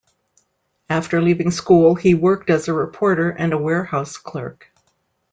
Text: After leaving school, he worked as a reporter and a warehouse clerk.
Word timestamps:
After 0.89 1.21
leaving 1.21 1.51
school, 1.51 1.93
he 1.93 2.15
worked 2.15 2.49
as 2.49 2.67
a 2.67 2.73
reporter 2.73 3.29
and 3.29 3.53
a 3.53 3.57
warehouse 3.59 4.17
clerk. 4.17 4.73